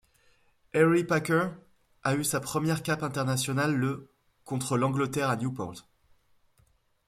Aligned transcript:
Harry 0.73 1.03
Packer 1.03 1.49
a 2.01 2.15
eu 2.15 2.23
sa 2.23 2.39
première 2.39 2.81
cape 2.81 3.03
internationale 3.03 3.75
le 3.75 4.11
contre 4.45 4.75
l'Angleterre 4.75 5.29
à 5.29 5.35
Newport. 5.35 5.87